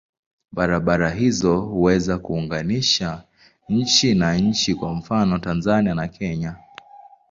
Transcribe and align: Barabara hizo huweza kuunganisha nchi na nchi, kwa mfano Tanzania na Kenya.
Barabara 0.51 1.09
hizo 1.15 1.57
huweza 1.61 2.17
kuunganisha 2.17 3.23
nchi 3.69 4.15
na 4.15 4.35
nchi, 4.37 4.75
kwa 4.75 4.93
mfano 4.93 5.37
Tanzania 5.39 5.95
na 5.95 6.07
Kenya. 6.07 6.55